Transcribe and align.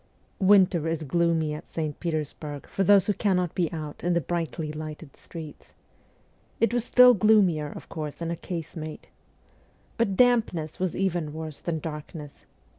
Winter 0.39 0.87
is 0.87 1.03
gloomy 1.03 1.53
at 1.53 1.69
St. 1.69 1.99
Petersburg 1.99 2.67
for 2.67 2.83
those 2.83 3.05
who 3.05 3.13
cannot 3.13 3.53
be 3.53 3.71
out 3.71 4.03
in 4.03 4.13
the 4.13 4.19
brightly 4.19 4.71
lighted 4.71 5.15
streets. 5.15 5.73
It 6.59 6.73
was 6.73 6.83
still 6.83 7.13
gloomier, 7.13 7.67
of 7.71 7.87
course, 7.87 8.19
in 8.19 8.31
a 8.31 8.35
casemate. 8.35 9.09
But 9.99 10.17
dampness 10.17 10.79
was 10.79 10.95
even 10.95 11.33
worse 11.33 11.61
than 11.61 11.77
darkness. 11.77 12.47